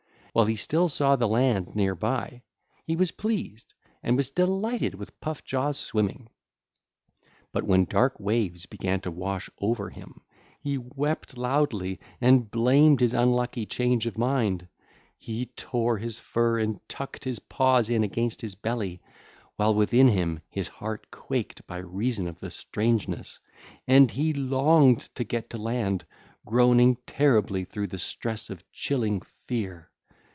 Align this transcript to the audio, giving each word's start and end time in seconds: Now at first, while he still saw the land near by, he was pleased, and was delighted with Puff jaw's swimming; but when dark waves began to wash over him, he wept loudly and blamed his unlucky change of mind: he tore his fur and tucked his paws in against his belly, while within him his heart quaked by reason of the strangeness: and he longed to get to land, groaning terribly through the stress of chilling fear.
Now 0.33 0.43
at 0.43 0.43
first, 0.43 0.45
while 0.45 0.51
he 0.51 0.55
still 0.55 0.87
saw 0.87 1.15
the 1.17 1.27
land 1.27 1.75
near 1.75 1.93
by, 1.93 2.41
he 2.85 2.95
was 2.95 3.11
pleased, 3.11 3.73
and 4.01 4.15
was 4.15 4.29
delighted 4.31 4.95
with 4.95 5.19
Puff 5.19 5.43
jaw's 5.43 5.77
swimming; 5.77 6.29
but 7.51 7.65
when 7.65 7.83
dark 7.83 8.17
waves 8.17 8.65
began 8.65 9.01
to 9.01 9.11
wash 9.11 9.49
over 9.59 9.89
him, 9.89 10.21
he 10.61 10.77
wept 10.77 11.35
loudly 11.37 11.99
and 12.21 12.49
blamed 12.49 13.01
his 13.01 13.13
unlucky 13.13 13.65
change 13.65 14.05
of 14.05 14.17
mind: 14.17 14.69
he 15.17 15.47
tore 15.47 15.97
his 15.97 16.17
fur 16.17 16.59
and 16.59 16.79
tucked 16.87 17.25
his 17.25 17.39
paws 17.39 17.89
in 17.89 18.01
against 18.01 18.39
his 18.39 18.55
belly, 18.55 19.01
while 19.57 19.73
within 19.75 20.07
him 20.07 20.39
his 20.49 20.69
heart 20.69 21.11
quaked 21.11 21.67
by 21.67 21.75
reason 21.79 22.25
of 22.29 22.39
the 22.39 22.49
strangeness: 22.51 23.37
and 23.85 24.11
he 24.11 24.31
longed 24.31 25.01
to 25.13 25.25
get 25.25 25.49
to 25.49 25.57
land, 25.57 26.05
groaning 26.45 26.95
terribly 27.05 27.65
through 27.65 27.87
the 27.87 27.99
stress 27.99 28.49
of 28.49 28.63
chilling 28.71 29.21
fear. 29.45 29.89